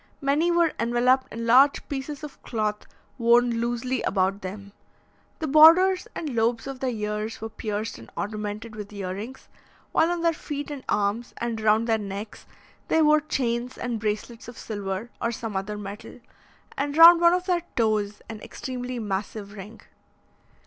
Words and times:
Many 0.19 0.49
were 0.49 0.73
enveloped 0.79 1.31
in 1.31 1.45
large 1.45 1.87
pieces 1.87 2.23
of 2.23 2.41
cloth 2.41 2.87
worn 3.19 3.59
loosely 3.61 4.01
about 4.01 4.41
them. 4.41 4.73
The 5.37 5.45
borders 5.45 6.07
and 6.15 6.33
lobes 6.35 6.65
of 6.65 6.79
their 6.79 6.89
ears 6.89 7.39
were 7.39 7.49
pierced 7.49 7.99
and 7.99 8.09
ornamented 8.17 8.75
with 8.75 8.91
ear 8.91 9.13
rings, 9.13 9.47
while 9.91 10.09
on 10.09 10.21
their 10.23 10.33
feet 10.33 10.71
and 10.71 10.83
arms, 10.89 11.35
and 11.37 11.61
round 11.61 11.85
their 11.85 11.99
necks, 11.99 12.47
they 12.87 13.03
wore 13.03 13.21
chains 13.21 13.77
and 13.77 13.99
bracelets 13.99 14.47
of 14.47 14.57
silver, 14.57 15.11
or 15.21 15.31
some 15.31 15.55
other 15.55 15.77
metal, 15.77 16.19
and 16.75 16.97
round 16.97 17.21
one 17.21 17.33
of 17.33 17.45
their 17.45 17.61
toes 17.75 18.23
an 18.27 18.41
extremely 18.41 18.97
massive 18.97 19.53
ring. 19.53 19.81